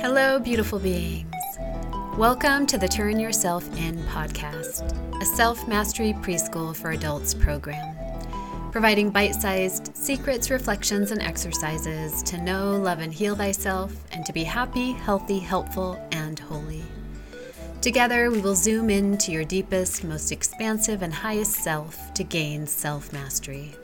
[0.00, 1.26] Hello, beautiful beings.
[2.16, 4.84] Welcome to the Turn Yourself In podcast,
[5.20, 7.96] a self mastery preschool for adults program,
[8.70, 14.32] providing bite sized secrets, reflections, and exercises to know, love, and heal thyself, and to
[14.32, 16.84] be happy, healthy, helpful, and holy.
[17.80, 23.12] Together, we will zoom into your deepest, most expansive, and highest self to gain self
[23.12, 23.74] mastery.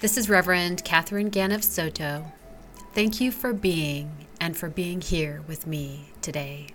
[0.00, 2.24] This is Reverend Catherine Ganev Soto.
[2.94, 6.66] Thank you for being and for being here with me today.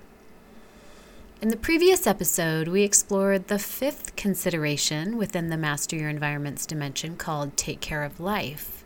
[1.43, 7.17] In the previous episode, we explored the fifth consideration within the Master Your Environments dimension
[7.17, 8.83] called Take Care of Life.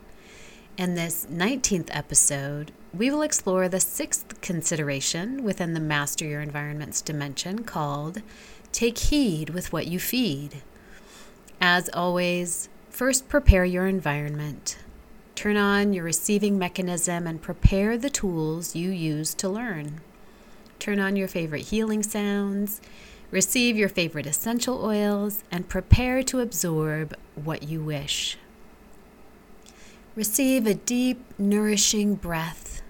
[0.78, 7.02] In this 19th episode, we will explore the sixth consideration within the Master Your Environments
[7.02, 8.22] dimension called
[8.74, 10.62] Take Heed with What You Feed.
[11.62, 14.80] As always, first prepare your environment.
[15.42, 20.00] Turn on your receiving mechanism and prepare the tools you use to learn.
[20.78, 22.80] Turn on your favorite healing sounds,
[23.32, 28.38] receive your favorite essential oils, and prepare to absorb what you wish.
[30.16, 32.84] Receive a deep, nourishing breath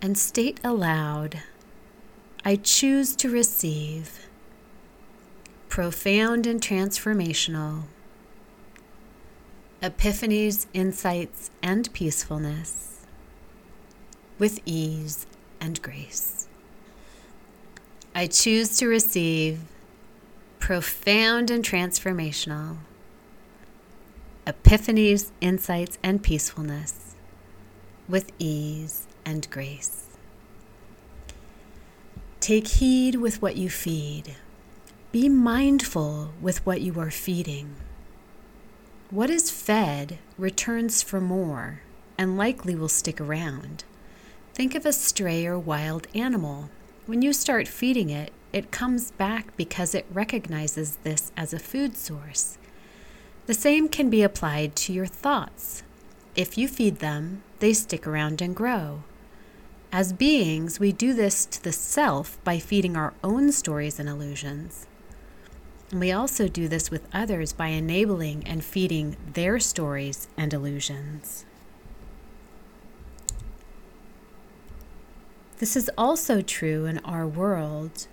[0.00, 1.44] and state aloud
[2.44, 4.26] I choose to receive
[5.68, 7.84] profound and transformational
[9.82, 13.00] epiphanies, insights, and peacefulness
[14.38, 15.26] with ease
[15.60, 16.46] and grace.
[18.14, 19.60] I choose to receive
[20.60, 22.76] profound and transformational
[24.46, 27.16] epiphanies, insights, and peacefulness
[28.08, 30.06] with ease and grace.
[32.38, 34.36] Take heed with what you feed.
[35.10, 37.76] Be mindful with what you are feeding.
[39.12, 41.82] What is fed returns for more
[42.16, 43.84] and likely will stick around.
[44.54, 46.70] Think of a stray or wild animal.
[47.04, 51.94] When you start feeding it, it comes back because it recognizes this as a food
[51.94, 52.56] source.
[53.44, 55.82] The same can be applied to your thoughts.
[56.34, 59.02] If you feed them, they stick around and grow.
[59.92, 64.86] As beings, we do this to the self by feeding our own stories and illusions.
[65.92, 71.44] We also do this with others by enabling and feeding their stories and illusions.
[75.58, 78.06] This is also true in our world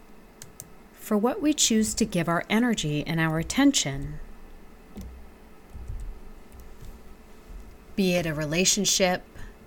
[0.92, 4.20] for what we choose to give our energy and our attention.
[7.96, 9.24] Be it a relationship,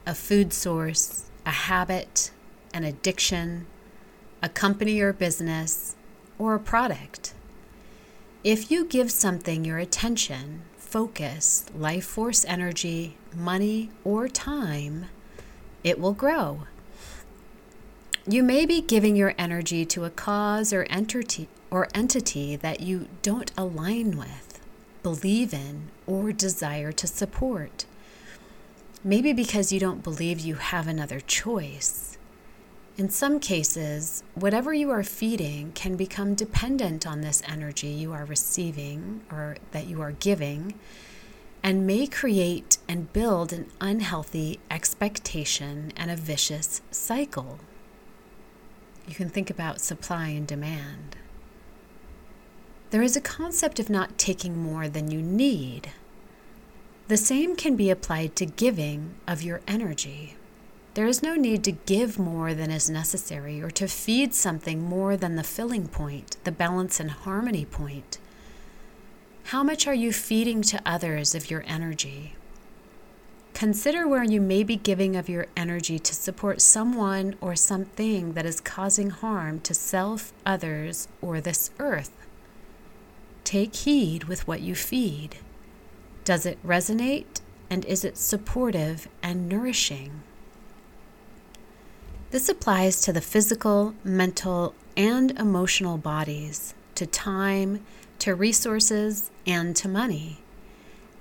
[0.06, 2.30] a food source, a habit,
[2.74, 3.66] an addiction,
[4.42, 5.96] a company or business,
[6.38, 7.34] or a product.
[8.44, 15.06] If you give something your attention, focus, life force energy, money, or time,
[15.84, 16.62] it will grow.
[18.26, 23.06] You may be giving your energy to a cause or entity or entity that you
[23.22, 24.60] don't align with,
[25.04, 27.84] believe in, or desire to support.
[29.04, 32.18] Maybe because you don't believe you have another choice.
[32.98, 38.26] In some cases, whatever you are feeding can become dependent on this energy you are
[38.26, 40.74] receiving or that you are giving
[41.62, 47.60] and may create and build an unhealthy expectation and a vicious cycle.
[49.08, 51.16] You can think about supply and demand.
[52.90, 55.92] There is a concept of not taking more than you need.
[57.08, 60.36] The same can be applied to giving of your energy.
[60.94, 65.16] There is no need to give more than is necessary or to feed something more
[65.16, 68.18] than the filling point, the balance and harmony point.
[69.44, 72.34] How much are you feeding to others of your energy?
[73.54, 78.44] Consider where you may be giving of your energy to support someone or something that
[78.44, 82.12] is causing harm to self, others, or this earth.
[83.44, 85.36] Take heed with what you feed.
[86.24, 90.22] Does it resonate and is it supportive and nourishing?
[92.32, 97.84] This applies to the physical, mental, and emotional bodies, to time,
[98.20, 100.38] to resources, and to money.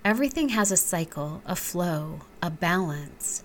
[0.06, 3.44] Everything has a cycle, a flow, a balance.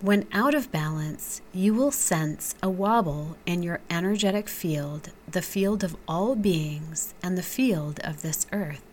[0.00, 5.82] When out of balance, you will sense a wobble in your energetic field, the field
[5.82, 8.84] of all beings, and the field of this earth.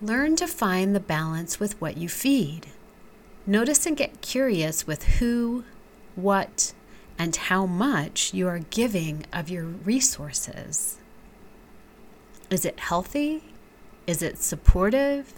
[0.00, 2.68] Learn to find the balance with what you feed.
[3.46, 5.64] Notice and get curious with who,
[6.16, 6.72] what,
[7.18, 10.98] and how much you are giving of your resources.
[12.50, 13.44] Is it healthy?
[14.06, 15.34] Is it supportive?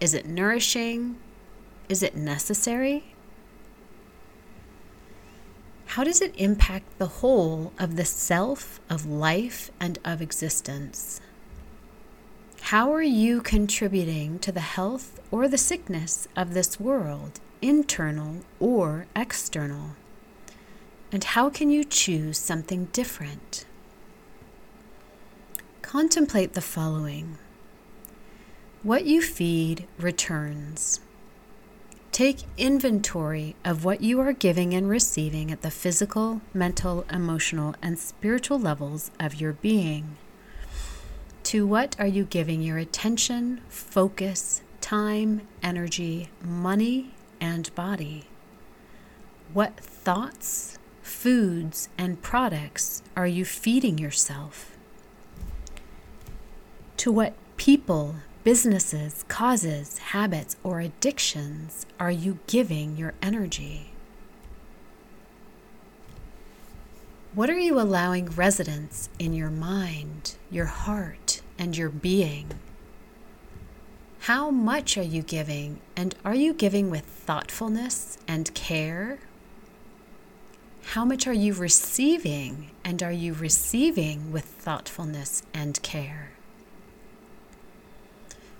[0.00, 1.16] Is it nourishing?
[1.88, 3.14] Is it necessary?
[5.86, 11.20] How does it impact the whole of the self, of life, and of existence?
[12.62, 19.06] How are you contributing to the health or the sickness of this world, internal or
[19.14, 19.96] external?
[21.12, 23.66] And how can you choose something different?
[25.82, 27.36] Contemplate the following
[28.82, 31.00] What you feed returns.
[32.12, 37.98] Take inventory of what you are giving and receiving at the physical, mental, emotional, and
[37.98, 40.16] spiritual levels of your being.
[41.44, 48.24] To what are you giving your attention, focus, time, energy, money, and body?
[49.52, 54.76] What thoughts, foods, and products are you feeding yourself?
[56.98, 63.92] To what people, businesses, causes, habits, or addictions are you giving your energy?
[67.34, 72.50] What are you allowing residence in your mind, your heart, and your being?
[74.20, 79.18] How much are you giving, and are you giving with thoughtfulness and care?
[80.84, 86.32] How much are you receiving, and are you receiving with thoughtfulness and care?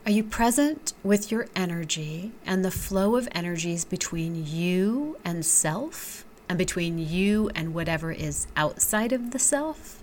[0.07, 6.25] Are you present with your energy and the flow of energies between you and self
[6.49, 10.03] and between you and whatever is outside of the self?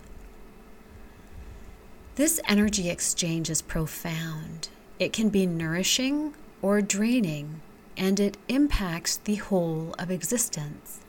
[2.15, 4.69] This energy exchange is profound.
[4.99, 7.61] It can be nourishing or draining,
[7.97, 11.01] and it impacts the whole of existence.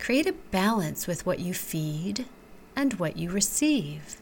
[0.00, 2.24] Create a balance with what you feed
[2.74, 4.16] and what you receive.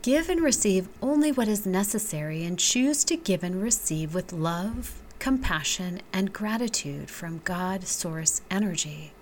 [0.00, 5.02] Give and receive only what is necessary and choose to give and receive with love,
[5.18, 9.12] compassion, and gratitude from God Source energy.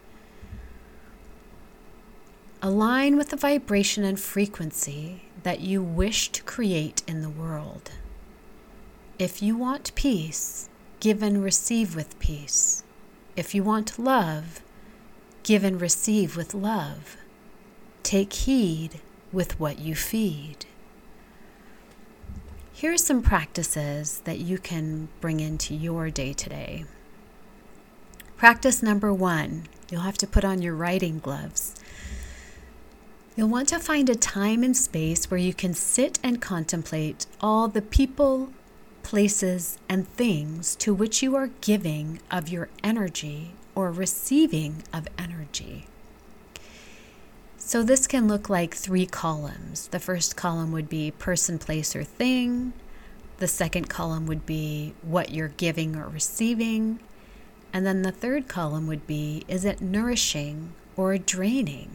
[2.63, 7.91] Align with the vibration and frequency that you wish to create in the world.
[9.19, 10.69] If you want peace,
[11.01, 12.85] give and receive with peace.
[13.35, 14.63] If you want love,
[15.47, 17.17] give and receive with love.
[18.03, 19.01] Take heed
[19.33, 20.67] with what you feed.
[22.73, 26.85] Here are some practices that you can bring into your day to day.
[28.37, 31.77] Practice number one you'll have to put on your writing gloves.
[33.37, 37.69] You'll want to find a time and space where you can sit and contemplate all
[37.69, 38.53] the people,
[39.05, 45.87] places, and things to which you are giving of your energy or receiving of energy.
[47.59, 49.89] So this can look like three columns.
[49.89, 52.73] The first column would be person, place, or thing.
[53.39, 57.01] The second column would be what you're giving or receiving.
[57.73, 61.91] And then the third column would be is it nourishing or draining?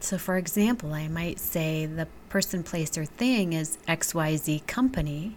[0.00, 5.36] So, for example, I might say the person, place, or thing is XYZ company,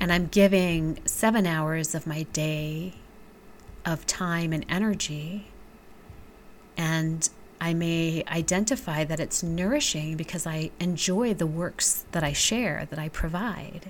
[0.00, 2.94] and I'm giving seven hours of my day
[3.84, 5.46] of time and energy.
[6.76, 7.28] And
[7.60, 12.98] I may identify that it's nourishing because I enjoy the works that I share, that
[12.98, 13.88] I provide.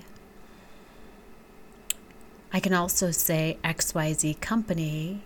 [2.53, 5.23] I can also say XYZ company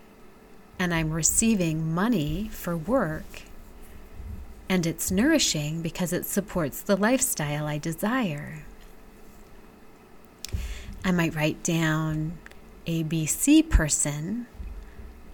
[0.80, 3.44] and I'm receiving money for work.
[4.68, 8.64] And it's nourishing because it supports the lifestyle I desire.
[11.04, 12.38] I might write down
[12.88, 14.48] ABC person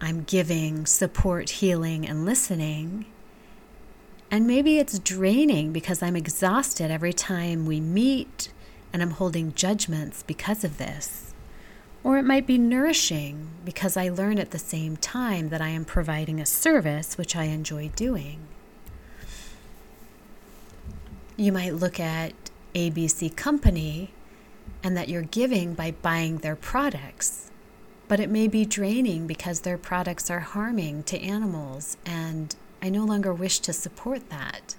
[0.02, 3.06] I'm giving support, healing, and listening.
[4.30, 8.52] And maybe it's draining because I'm exhausted every time we meet
[8.92, 11.34] and I'm holding judgments because of this.
[12.04, 15.86] Or it might be nourishing because I learn at the same time that I am
[15.86, 18.40] providing a service which I enjoy doing.
[21.36, 22.34] You might look at
[22.74, 24.12] ABC Company
[24.84, 27.52] and that you're giving by buying their products
[28.08, 33.04] but it may be draining because their products are harming to animals, and I no
[33.04, 34.76] longer wish to support that.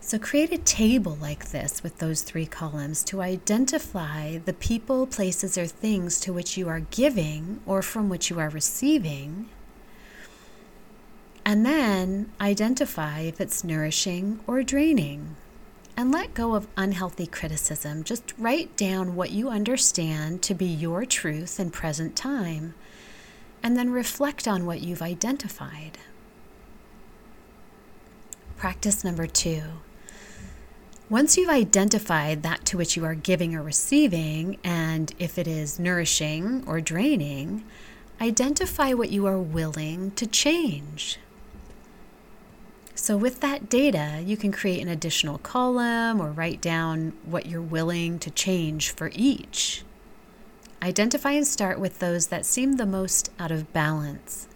[0.00, 5.56] So, create a table like this with those three columns to identify the people, places,
[5.56, 9.48] or things to which you are giving or from which you are receiving.
[11.44, 15.36] And then identify if it's nourishing or draining
[15.96, 18.04] and let go of unhealthy criticism.
[18.04, 22.74] Just write down what you understand to be your truth in present time,
[23.62, 25.98] and then reflect on what you've identified.
[28.56, 29.62] Practice number two.
[31.10, 35.78] Once you've identified that to which you are giving or receiving, and if it is
[35.78, 37.64] nourishing or draining,
[38.20, 41.18] identify what you are willing to change.
[43.02, 47.60] So, with that data, you can create an additional column or write down what you're
[47.60, 49.82] willing to change for each.
[50.80, 54.46] Identify and start with those that seem the most out of balance.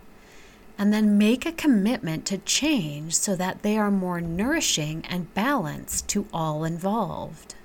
[0.79, 6.07] And then make a commitment to change so that they are more nourishing and balanced
[6.11, 7.57] to all involved.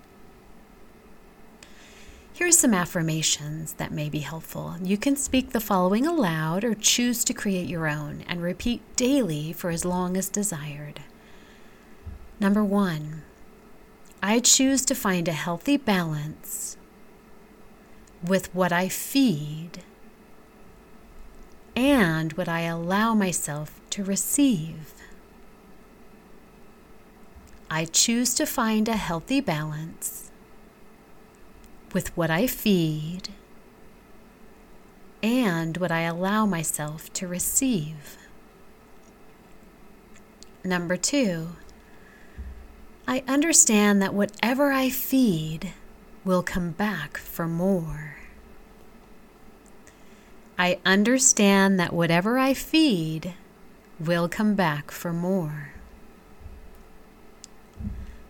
[2.42, 4.76] Here are some affirmations that may be helpful.
[4.82, 9.54] You can speak the following aloud or choose to create your own and repeat daily
[9.54, 11.02] for as long as desired.
[12.40, 13.22] Number one,
[14.24, 16.78] I choose to find a healthy balance
[18.24, 19.84] with what I feed
[21.76, 24.96] and what I allow myself to receive.
[27.70, 30.31] I choose to find a healthy balance
[31.94, 33.30] with what I feed
[35.24, 38.18] and what I allow myself to receive.
[40.64, 41.50] Number two,
[43.08, 45.74] I understand that whatever I feed
[46.24, 48.18] will come back for more.
[50.58, 53.34] I understand that whatever I feed
[54.00, 55.72] will come back for more.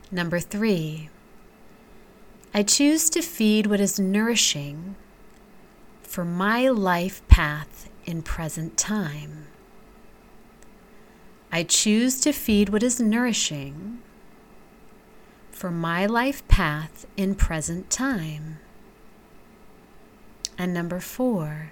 [0.09, 1.09] Number three,
[2.53, 4.97] I choose to feed what is nourishing
[6.03, 9.47] for my life path in present time.
[11.49, 13.99] I choose to feed what is nourishing
[15.49, 18.59] for my life path in present time.
[20.57, 21.71] And number four,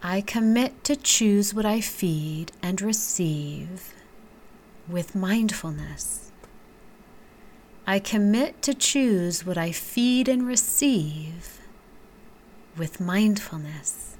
[0.00, 3.94] I commit to choose what I feed and receive
[4.88, 6.29] with mindfulness.
[7.90, 11.58] I commit to choose what I feed and receive
[12.76, 14.16] with mindfulness.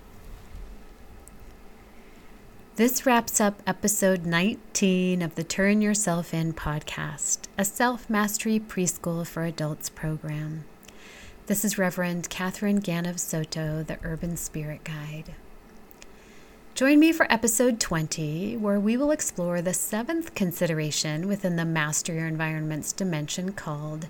[2.75, 9.25] This wraps up episode 19 of the Turn Yourself In podcast, a self mastery preschool
[9.25, 10.65] for adults program.
[11.47, 15.37] This is Reverend Catherine Ganav Soto, the Urban Spirit Guide.
[16.81, 22.15] Join me for episode 20, where we will explore the seventh consideration within the Master
[22.15, 24.09] Your Environments dimension called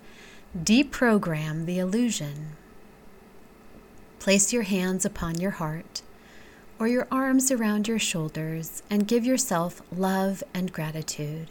[0.57, 2.51] Deprogram the Illusion.
[4.21, 6.03] Place your hands upon your heart
[6.79, 11.49] or your arms around your shoulders and give yourself love and gratitude.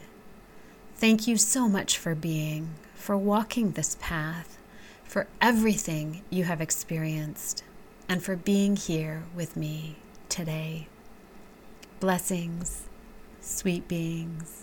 [0.94, 4.56] Thank you so much for being, for walking this path,
[5.04, 7.62] for everything you have experienced,
[8.08, 9.96] and for being here with me
[10.30, 10.88] today.
[12.00, 12.88] Blessings,
[13.42, 14.59] sweet beings.